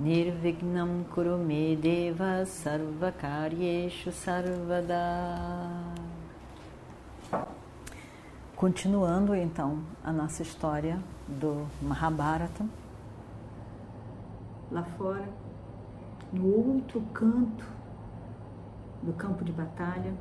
Nirvignam 0.00 1.04
Kurume 1.12 1.76
Deva 1.76 2.46
Sarvakaryeshu 2.46 4.10
Sarvada 4.10 4.96
Continuando 8.56 9.34
então 9.34 9.82
a 10.02 10.10
nossa 10.10 10.40
história 10.40 10.98
do 11.28 11.66
Mahabharata. 11.82 12.64
Lá 14.70 14.84
fora, 14.96 15.28
no 16.32 16.46
outro 16.46 17.02
canto 17.12 17.66
do 19.02 19.12
campo 19.12 19.44
de 19.44 19.52
batalha, 19.52 20.14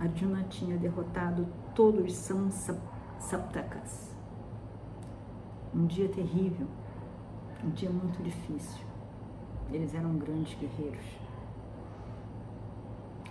Arjuna 0.00 0.44
tinha 0.44 0.78
derrotado 0.78 1.46
todos 1.74 2.30
os 2.30 2.70
Saptakas. 3.18 4.16
Um 5.74 5.84
dia 5.84 6.08
terrível, 6.08 6.66
um 7.62 7.70
dia 7.70 7.90
muito 7.90 8.22
difícil. 8.22 8.85
Eles 9.70 9.94
eram 9.94 10.16
grandes 10.16 10.56
guerreiros. 10.58 11.04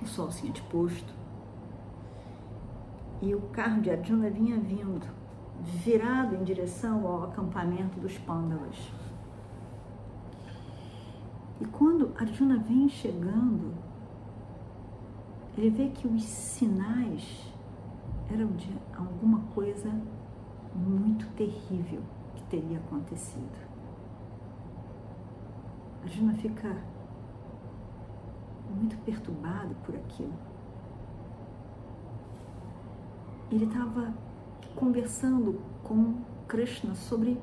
O 0.02 0.06
sol 0.06 0.30
se 0.30 0.52
tinha 0.52 0.68
posto 0.70 1.14
e 3.22 3.34
o 3.34 3.42
carro 3.50 3.82
de 3.82 3.90
Arjuna 3.90 4.30
vinha 4.30 4.60
vindo, 4.60 5.08
virado 5.62 6.36
em 6.36 6.44
direção 6.44 7.08
ao 7.08 7.24
acampamento 7.24 8.00
dos 8.00 8.18
Pandavas. 8.20 8.78
E 11.60 11.66
quando 11.66 12.14
Arjuna 12.20 12.60
vem 12.60 12.90
chegando, 12.90 13.74
ele 15.58 15.70
vê 15.70 15.88
que 15.88 16.08
os 16.08 16.24
sinais 16.24 17.52
eram 18.30 18.48
de 18.48 18.70
alguma 18.96 19.40
coisa 19.54 19.90
muito 20.76 21.26
terrível 21.36 22.02
que 22.36 22.44
teria 22.44 22.78
acontecido. 22.78 23.65
Arjuna 26.06 26.36
fica 26.36 26.78
muito 28.70 28.96
perturbado 28.98 29.74
por 29.84 29.96
aquilo. 29.96 30.34
Ele 33.52 33.66
estava 33.66 34.14
conversando 34.76 35.60
com 35.84 36.14
Krishna 36.48 36.94
sobre 36.94 37.42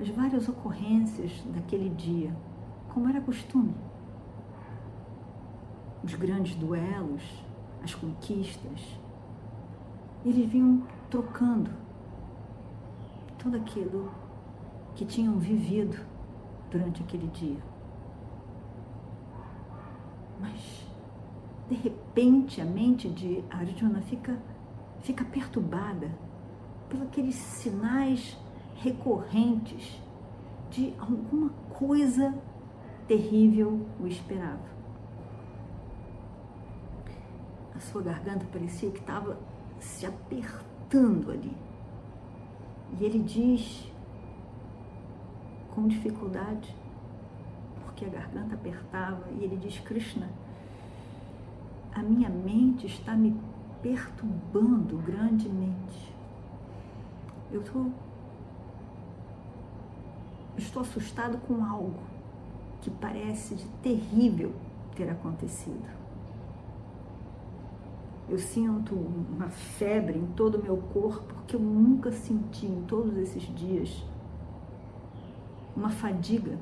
as 0.00 0.08
várias 0.08 0.48
ocorrências 0.48 1.40
daquele 1.54 1.88
dia, 1.90 2.34
como 2.92 3.08
era 3.08 3.20
costume. 3.20 3.74
Os 6.02 6.14
grandes 6.14 6.56
duelos, 6.56 7.22
as 7.84 7.94
conquistas. 7.94 8.98
Eles 10.24 10.50
vinham 10.50 10.82
trocando 11.08 11.70
tudo 13.38 13.56
aquilo 13.56 14.10
que 14.96 15.04
tinham 15.04 15.38
vivido 15.38 16.17
durante 16.70 17.02
aquele 17.02 17.26
dia. 17.28 17.60
Mas, 20.40 20.86
de 21.68 21.74
repente, 21.74 22.60
a 22.60 22.64
mente 22.64 23.08
de 23.08 23.44
Arjuna 23.50 24.00
fica 24.02 24.38
fica 25.00 25.24
perturbada 25.24 26.10
por 26.88 27.02
aqueles 27.02 27.34
sinais 27.34 28.36
recorrentes 28.76 30.00
de 30.70 30.94
alguma 30.98 31.50
coisa 31.70 32.34
terrível 33.06 33.86
o 34.00 34.06
esperava. 34.06 34.68
A 37.74 37.80
sua 37.80 38.02
garganta 38.02 38.44
parecia 38.52 38.90
que 38.90 38.98
estava 38.98 39.38
se 39.78 40.04
apertando 40.04 41.30
ali. 41.30 41.56
E 42.98 43.04
ele 43.04 43.20
diz 43.20 43.90
com 45.78 45.86
dificuldade, 45.86 46.74
porque 47.84 48.04
a 48.04 48.08
garganta 48.08 48.56
apertava, 48.56 49.28
e 49.38 49.44
ele 49.44 49.56
diz: 49.56 49.78
Krishna, 49.78 50.28
a 51.94 52.02
minha 52.02 52.28
mente 52.28 52.86
está 52.86 53.14
me 53.14 53.38
perturbando 53.80 54.96
grandemente. 54.98 56.12
Eu 57.52 57.62
tô, 57.62 57.86
estou 60.56 60.82
assustado 60.82 61.38
com 61.46 61.64
algo 61.64 62.00
que 62.80 62.90
parece 62.90 63.54
de 63.54 63.64
terrível 63.80 64.52
ter 64.96 65.08
acontecido. 65.08 65.96
Eu 68.28 68.38
sinto 68.38 68.94
uma 68.94 69.48
febre 69.48 70.18
em 70.18 70.26
todo 70.26 70.56
o 70.56 70.62
meu 70.62 70.76
corpo 70.92 71.34
que 71.46 71.54
eu 71.54 71.60
nunca 71.60 72.10
senti 72.10 72.66
em 72.66 72.82
todos 72.82 73.16
esses 73.16 73.42
dias. 73.54 74.04
Uma 75.78 75.90
fadiga. 75.90 76.58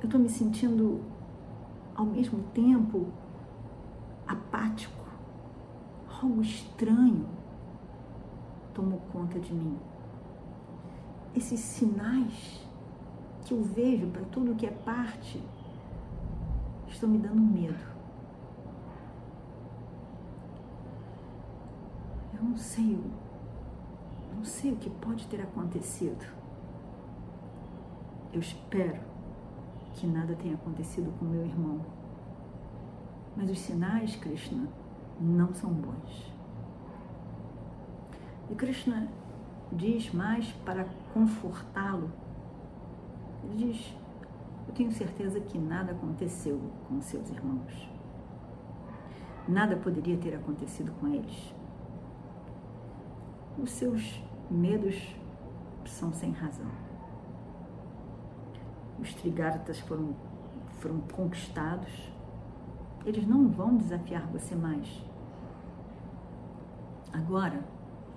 Eu 0.00 0.06
estou 0.06 0.18
me 0.18 0.28
sentindo 0.28 1.04
ao 1.94 2.04
mesmo 2.04 2.42
tempo 2.52 3.06
apático, 4.26 5.04
algo 6.20 6.42
estranho 6.42 7.28
tomou 8.74 8.98
conta 9.12 9.38
de 9.38 9.54
mim. 9.54 9.78
Esses 11.32 11.60
sinais 11.60 12.66
que 13.44 13.54
eu 13.54 13.62
vejo 13.62 14.08
para 14.08 14.22
tudo 14.32 14.56
que 14.56 14.66
é 14.66 14.70
parte 14.72 15.40
estão 16.88 17.08
me 17.08 17.18
dando 17.18 17.40
medo. 17.40 17.78
Eu 22.36 22.42
não 22.42 22.56
sei, 22.56 22.98
não 24.40 24.44
sei 24.44 24.72
o 24.72 24.76
que 24.76 24.88
pode 24.88 25.26
ter 25.26 25.40
acontecido. 25.40 26.26
Eu 28.32 28.40
espero 28.40 29.00
que 29.92 30.06
nada 30.06 30.34
tenha 30.34 30.54
acontecido 30.54 31.12
com 31.18 31.26
meu 31.26 31.44
irmão 31.44 31.84
mas 33.36 33.48
os 33.50 33.58
sinais, 33.58 34.16
Krishna, 34.16 34.68
não 35.20 35.54
são 35.54 35.72
bons. 35.72 36.32
E 38.50 38.54
Krishna 38.54 39.08
diz 39.72 40.12
mais 40.12 40.50
para 40.64 40.84
confortá-lo. 41.14 42.10
Ele 43.44 43.72
diz: 43.72 43.96
Eu 44.66 44.74
tenho 44.74 44.90
certeza 44.90 45.40
que 45.40 45.58
nada 45.58 45.92
aconteceu 45.92 46.60
com 46.88 47.00
seus 47.00 47.30
irmãos. 47.30 47.88
Nada 49.48 49.76
poderia 49.76 50.16
ter 50.18 50.34
acontecido 50.34 50.92
com 51.00 51.08
eles. 51.08 51.54
Os 53.58 53.70
seus 53.70 54.22
medos 54.50 55.14
são 55.86 56.12
sem 56.12 56.32
razão. 56.32 56.70
Os 58.98 59.14
trigartas 59.14 59.78
foram, 59.80 60.14
foram 60.78 61.00
conquistados 61.00 62.10
eles 63.04 63.26
não 63.26 63.48
vão 63.48 63.76
desafiar 63.76 64.26
você 64.26 64.54
mais. 64.54 65.02
Agora, 67.12 67.64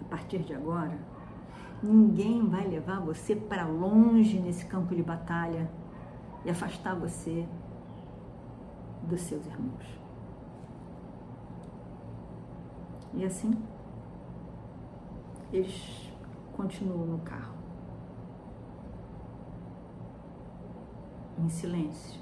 a 0.01 0.03
partir 0.05 0.39
de 0.39 0.53
agora, 0.53 0.97
ninguém 1.81 2.47
vai 2.47 2.67
levar 2.67 3.00
você 3.00 3.35
para 3.35 3.65
longe 3.65 4.39
nesse 4.39 4.65
campo 4.65 4.95
de 4.95 5.01
batalha 5.01 5.69
e 6.45 6.50
afastar 6.50 6.95
você 6.95 7.47
dos 9.03 9.21
seus 9.21 9.45
irmãos. 9.45 10.01
E 13.13 13.24
assim, 13.25 13.53
eles 15.51 16.12
continuam 16.63 17.06
no 17.06 17.19
carro, 17.19 17.57
em 21.38 21.50
silêncio. 21.50 22.21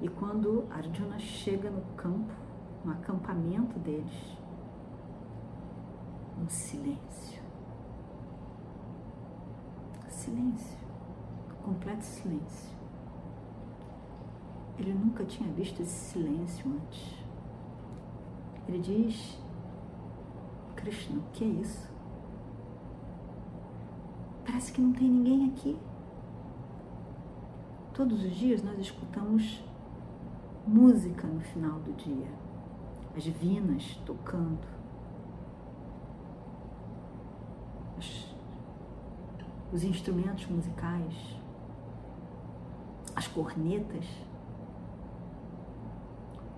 E 0.00 0.08
quando 0.08 0.68
Arjuna 0.70 1.18
chega 1.18 1.68
no 1.68 1.82
campo, 1.96 2.32
no 2.84 2.92
acampamento 2.92 3.76
deles, 3.80 4.38
um 6.40 6.48
silêncio. 6.48 7.42
Silêncio. 10.08 10.78
Completo 11.64 12.04
silêncio. 12.04 12.70
Ele 14.78 14.94
nunca 14.94 15.24
tinha 15.24 15.50
visto 15.52 15.82
esse 15.82 16.12
silêncio 16.12 16.70
antes. 16.70 17.24
Ele 18.68 18.78
diz: 18.78 19.43
Krishna, 20.84 21.18
o 21.18 21.22
que 21.32 21.44
é 21.44 21.46
isso? 21.46 21.88
Parece 24.44 24.70
que 24.70 24.82
não 24.82 24.92
tem 24.92 25.08
ninguém 25.08 25.48
aqui. 25.48 25.78
Todos 27.94 28.22
os 28.22 28.36
dias 28.36 28.62
nós 28.62 28.78
escutamos 28.78 29.64
música 30.66 31.26
no 31.26 31.40
final 31.40 31.80
do 31.80 31.92
dia, 31.94 32.28
as 33.16 33.22
divinas 33.22 33.98
tocando, 34.04 34.66
os 39.72 39.84
instrumentos 39.84 40.46
musicais, 40.46 41.36
as 43.16 43.26
cornetas, 43.26 44.04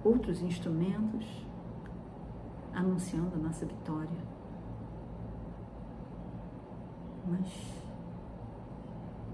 outros 0.03 0.43
instrumentos 0.43 1.46
anunciando 2.77 3.35
a 3.35 3.39
nossa 3.39 3.65
vitória. 3.65 4.19
Mas 7.27 7.49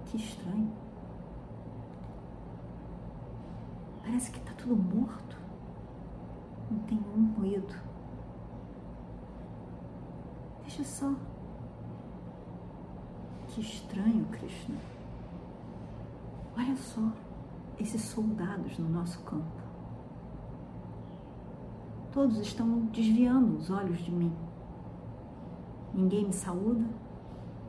que 0.07 0.17
estranho. 0.17 0.73
Parece 4.03 4.31
que 4.31 4.39
está 4.39 4.53
tudo 4.53 4.77
morto. 4.77 5.37
Não 6.71 6.79
tem 6.81 6.99
um 6.99 7.35
ruído. 7.35 7.75
Veja 10.63 10.85
só. 10.85 11.13
Que 13.49 13.61
estranho, 13.61 14.25
Krishna. 14.27 14.79
Olha 16.57 16.77
só 16.77 17.13
esses 17.79 18.03
soldados 18.03 18.79
no 18.79 18.89
nosso 18.89 19.21
campo. 19.25 19.62
Todos 22.13 22.37
estão 22.39 22.81
desviando 22.93 23.57
os 23.57 23.71
olhos 23.71 23.99
de 24.05 24.13
mim. 24.13 24.31
Ninguém 25.95 26.27
me 26.27 26.33
saúda, 26.33 26.85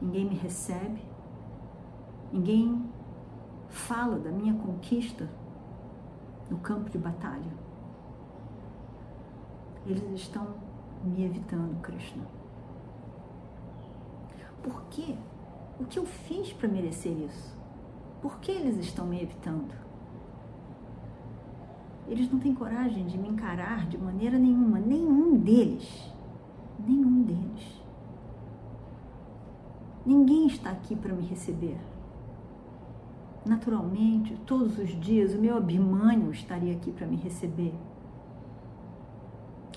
ninguém 0.02 0.26
me 0.26 0.36
recebe, 0.36 1.02
ninguém 2.30 2.90
fala 3.70 4.20
da 4.20 4.30
minha 4.30 4.54
conquista 4.56 5.30
no 6.50 6.58
campo 6.58 6.90
de 6.90 6.98
batalha. 6.98 7.54
Eles 9.86 10.04
estão 10.12 10.46
me 11.06 11.24
evitando, 11.24 11.82
Krishna. 11.82 12.26
Por 14.62 14.84
quê? 14.90 15.16
O 15.80 15.86
que 15.86 15.98
eu 15.98 16.06
fiz 16.06 16.52
para 16.52 16.68
merecer 16.68 17.14
isso? 17.14 17.58
Por 18.22 18.40
que 18.40 18.52
eles 18.52 18.78
estão 18.78 19.06
me 19.06 19.22
evitando? 19.22 19.74
Eles 22.08 22.32
não 22.32 22.40
têm 22.40 22.54
coragem 22.54 23.06
de 23.06 23.18
me 23.18 23.30
encarar 23.30 23.88
de 23.88 23.98
maneira 23.98 24.38
nenhuma, 24.38 24.80
nenhum 24.80 25.38
deles. 25.38 26.12
Nenhum 26.80 27.24
deles. 27.24 27.82
Ninguém 30.06 30.48
está 30.48 30.72
aqui 30.72 30.96
para 30.96 31.14
me 31.14 31.26
receber. 31.26 31.78
Naturalmente, 33.46 34.36
todos 34.46 34.78
os 34.78 34.90
dias, 35.00 35.34
o 35.34 35.40
meu 35.40 35.58
Abhimanyu 35.58 36.32
estaria 36.32 36.74
aqui 36.74 36.92
para 36.92 37.08
me 37.08 37.16
receber. 37.16 37.74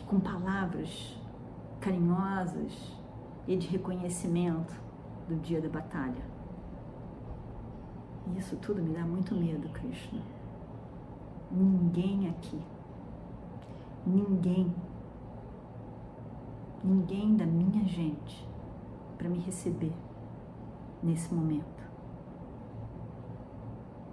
Com 0.06 0.20
palavras 0.20 1.16
carinhosas 1.80 2.96
e 3.46 3.56
de 3.56 3.68
reconhecimento 3.68 4.74
do 5.28 5.36
dia 5.36 5.60
da 5.60 5.68
batalha. 5.68 6.24
E 8.26 8.38
isso 8.38 8.56
tudo 8.56 8.82
me 8.82 8.92
dá 8.92 9.04
muito 9.04 9.34
medo, 9.34 9.68
Krishna. 9.68 10.20
Ninguém 11.50 12.28
aqui, 12.28 12.60
ninguém, 14.04 14.74
ninguém 16.82 17.36
da 17.36 17.46
minha 17.46 17.84
gente 17.84 18.46
para 19.16 19.28
me 19.28 19.38
receber 19.38 19.92
nesse 21.02 21.32
momento. 21.32 21.84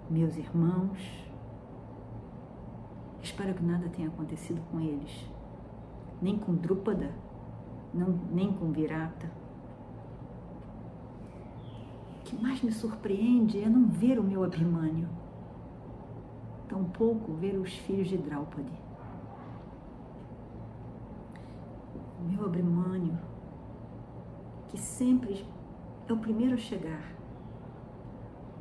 Meus 0.08 0.36
irmãos, 0.36 1.26
espero 3.20 3.52
que 3.52 3.64
nada 3.64 3.88
tenha 3.88 4.08
acontecido 4.08 4.62
com 4.70 4.80
eles, 4.80 5.28
nem 6.22 6.38
com 6.38 6.54
Drúpada, 6.54 7.12
não, 7.92 8.10
nem 8.30 8.52
com 8.52 8.70
Virata. 8.70 9.28
O 12.20 12.22
que 12.24 12.36
mais 12.40 12.62
me 12.62 12.70
surpreende 12.70 13.60
é 13.60 13.68
não 13.68 13.88
ver 13.88 14.20
o 14.20 14.22
meu 14.22 14.44
Abhimanyu 14.44 15.23
tampouco 16.68 17.32
ver 17.34 17.56
os 17.56 17.72
filhos 17.72 18.08
de 18.08 18.16
Draupadi. 18.16 18.72
Meu 22.28 22.46
Abrimânio, 22.46 23.18
que 24.68 24.78
sempre 24.78 25.46
é 26.08 26.12
o 26.12 26.18
primeiro 26.18 26.54
a 26.54 26.58
chegar, 26.58 27.14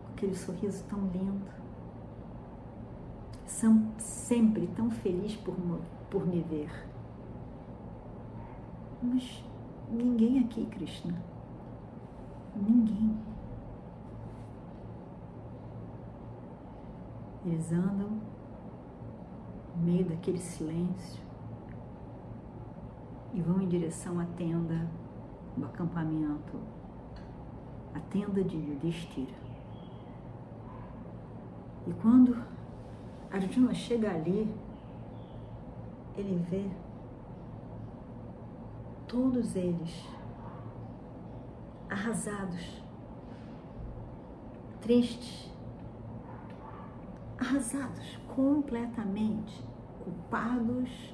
com 0.03 0.11
aquele 0.13 0.35
sorriso 0.35 0.83
tão 0.85 0.99
lindo, 1.07 1.51
são 3.45 3.91
sempre 3.97 4.67
tão 4.75 4.89
feliz 4.89 5.35
por, 5.35 5.55
por 6.09 6.25
me 6.27 6.41
ver. 6.41 6.71
Mas 9.01 9.43
ninguém 9.89 10.39
aqui, 10.39 10.65
Krishna. 10.65 11.13
Ninguém. 12.55 13.32
Eles 17.45 17.71
andam 17.73 18.21
no 19.75 19.83
meio 19.83 20.05
daquele 20.05 20.37
silêncio 20.37 21.21
e 23.33 23.41
vão 23.41 23.61
em 23.61 23.67
direção 23.67 24.19
à 24.19 24.25
tenda 24.25 24.89
do 25.57 25.65
acampamento, 25.65 26.57
a 27.93 27.99
tenda 27.99 28.43
de 28.43 28.55
Yudhishthira. 28.55 29.43
E 31.85 31.93
quando 31.93 32.41
Arjuna 33.29 33.73
chega 33.73 34.09
ali, 34.09 34.55
ele 36.15 36.37
vê 36.49 36.69
todos 39.07 39.55
eles 39.55 40.07
arrasados, 41.89 42.81
tristes, 44.81 45.52
arrasados 47.43 48.17
completamente, 48.33 49.61
culpados, 50.01 51.13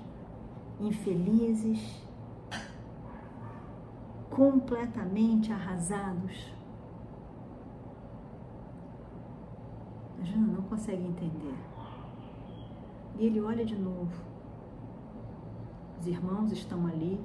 infelizes, 0.80 2.06
completamente 4.30 5.52
arrasados. 5.52 6.54
A 10.22 10.24
Jana 10.24 10.54
não 10.54 10.62
consegue 10.64 11.04
entender. 11.04 11.58
E 13.18 13.26
ele 13.26 13.42
olha 13.42 13.66
de 13.66 13.76
novo. 13.76 14.24
Os 16.00 16.06
irmãos 16.06 16.52
estão 16.52 16.86
ali. 16.86 17.20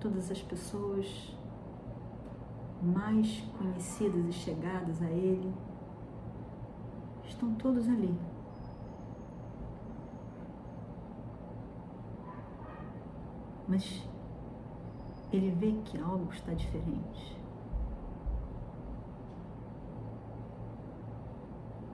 Todas 0.00 0.30
as 0.30 0.40
pessoas 0.40 1.36
mais 2.80 3.40
conhecidas 3.58 4.26
e 4.26 4.32
chegadas 4.32 5.02
a 5.02 5.10
ele 5.10 5.52
estão 7.38 7.54
todos 7.54 7.88
ali. 7.88 8.12
Mas 13.68 14.02
ele 15.32 15.50
vê 15.52 15.72
que 15.84 15.98
algo 15.98 16.32
está 16.32 16.52
diferente. 16.52 17.38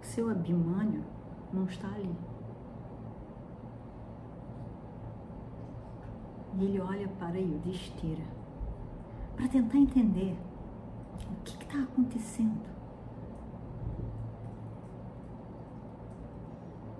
Seu 0.00 0.30
Abimânio 0.30 1.04
não 1.52 1.64
está 1.64 1.88
ali. 1.88 2.14
E 6.56 6.64
ele 6.64 6.80
olha 6.80 7.08
para 7.18 7.36
Yudhishthira 7.36 8.24
para 9.36 9.48
tentar 9.48 9.76
entender 9.76 10.38
o 11.28 11.42
que 11.42 11.62
está 11.64 11.82
acontecendo. 11.82 12.73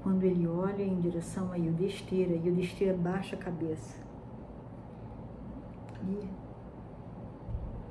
Quando 0.05 0.23
ele 0.25 0.47
olha 0.47 0.83
em 0.83 1.01
direção 1.01 1.51
a 1.51 1.57
Yudhishthira, 1.57 2.35
Yudhishthira 2.35 2.95
baixa 2.95 3.37
a 3.37 3.39
cabeça 3.39 3.97
e 6.07 6.29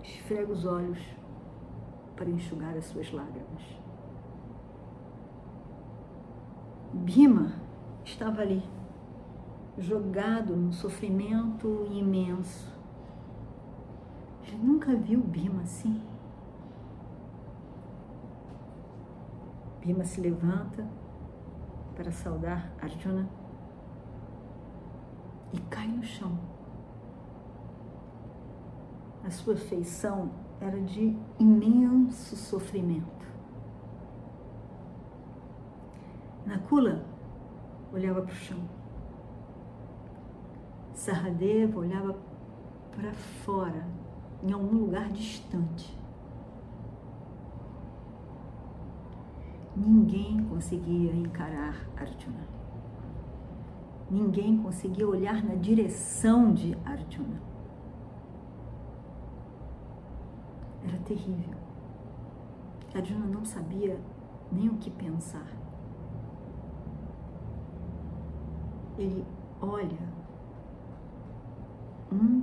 esfrega 0.04 0.52
os 0.52 0.64
olhos 0.64 1.00
para 2.16 2.30
enxugar 2.30 2.78
as 2.78 2.86
suas 2.86 3.12
lágrimas. 3.12 3.64
Bima 6.94 7.54
estava 8.06 8.42
ali, 8.44 8.62
jogado 9.80 10.56
num 10.56 10.72
sofrimento 10.72 11.88
imenso. 11.90 12.72
Ele 14.44 14.58
nunca 14.58 14.96
viu 14.96 15.20
Bima 15.20 15.64
assim. 15.64 16.00
Bima 19.82 20.04
se 20.04 20.22
levanta 20.22 20.88
para 21.96 22.12
saudar 22.12 22.72
Arjuna 22.82 23.28
e 25.54 25.60
cai 25.62 25.88
no 25.88 26.04
chão. 26.04 26.38
A 29.24 29.30
sua 29.30 29.56
feição 29.56 30.32
era 30.60 30.82
de 30.82 31.18
imenso 31.40 32.36
sofrimento. 32.36 33.26
Nakula 36.46 37.06
olhava 37.94 38.22
para 38.22 38.32
o 38.32 38.36
chão. 38.36 38.60
Saradeva 40.94 41.80
olhava 41.80 42.18
para 42.96 43.14
fora, 43.14 43.88
em 44.42 44.52
algum 44.52 44.78
lugar 44.78 45.10
distante. 45.10 45.98
Ninguém 49.86 50.42
conseguia 50.46 51.14
encarar 51.14 51.76
Arjuna. 51.98 52.48
Ninguém 54.10 54.58
conseguia 54.58 55.06
olhar 55.06 55.44
na 55.44 55.56
direção 55.56 56.54
de 56.54 56.74
Arjuna. 56.86 57.42
Era 60.88 60.98
terrível. 61.00 61.58
Arjuna 62.96 63.26
não 63.26 63.44
sabia 63.44 64.00
nem 64.50 64.70
o 64.70 64.78
que 64.78 64.90
pensar. 64.90 65.52
Ele 68.98 69.26
olha 69.60 70.14
um 72.10 72.42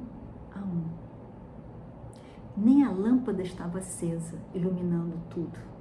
a 0.55 0.59
um. 0.59 0.85
Nem 2.55 2.85
a 2.85 2.91
lâmpada 2.91 3.41
estava 3.41 3.79
acesa, 3.79 4.39
iluminando 4.53 5.17
tudo. 5.31 5.80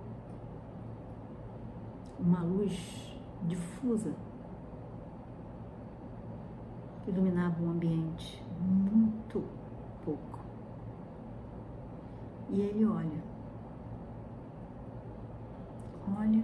Uma 2.19 2.43
luz 2.43 3.17
difusa 3.43 4.13
iluminava 7.09 7.61
o 7.63 7.69
ambiente, 7.69 8.43
muito 8.61 9.43
pouco. 10.03 10.39
E 12.49 12.61
ele 12.61 12.85
olha, 12.85 13.23
olha 16.17 16.43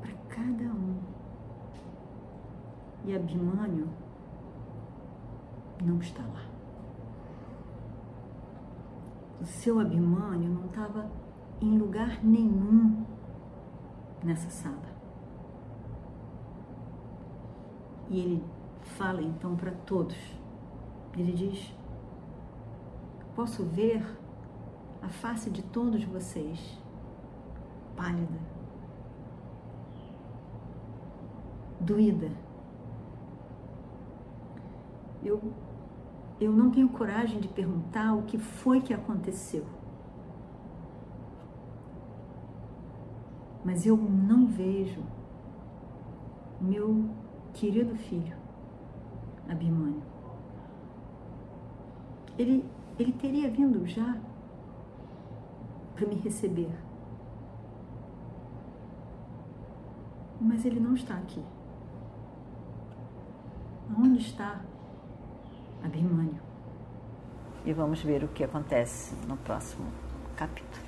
para 0.00 0.12
cada 0.28 0.64
um. 0.64 0.98
E 3.04 3.14
Abhimanyu 3.14 3.88
não 5.84 5.98
está 5.98 6.22
lá. 6.22 6.46
O 9.40 9.44
seu 9.44 9.78
Abhimanyu 9.80 10.50
não 10.50 10.66
estava 10.66 11.10
em 11.60 11.78
lugar 11.78 12.22
nenhum 12.24 13.04
nessa 14.22 14.50
sala. 14.50 14.98
E 18.10 18.20
ele 18.20 18.44
fala 18.96 19.22
então 19.22 19.54
para 19.56 19.72
todos. 19.72 20.16
Ele 21.16 21.32
diz: 21.32 21.74
Posso 23.34 23.64
ver 23.64 24.04
a 25.02 25.08
face 25.08 25.50
de 25.50 25.62
todos 25.62 26.02
vocês 26.04 26.78
pálida, 27.96 28.38
doída. 31.80 32.30
Eu, 35.22 35.52
eu 36.40 36.52
não 36.52 36.70
tenho 36.70 36.88
coragem 36.88 37.40
de 37.40 37.48
perguntar 37.48 38.14
o 38.14 38.22
que 38.22 38.38
foi 38.38 38.80
que 38.80 38.94
aconteceu. 38.94 39.66
Mas 43.68 43.84
eu 43.84 43.98
não 43.98 44.46
vejo 44.46 45.02
meu 46.58 47.10
querido 47.52 47.94
filho. 47.94 48.34
Abimânio. 49.46 50.02
Ele, 52.38 52.64
ele 52.98 53.12
teria 53.12 53.50
vindo 53.50 53.86
já 53.86 54.16
para 55.94 56.06
me 56.06 56.14
receber. 56.14 56.72
Mas 60.40 60.64
ele 60.64 60.80
não 60.80 60.94
está 60.94 61.18
aqui. 61.18 61.44
Onde 63.98 64.20
está 64.20 64.62
Abimânio? 65.84 66.40
E 67.66 67.72
vamos 67.74 68.02
ver 68.02 68.24
o 68.24 68.28
que 68.28 68.44
acontece 68.44 69.14
no 69.26 69.36
próximo 69.36 69.92
capítulo. 70.36 70.87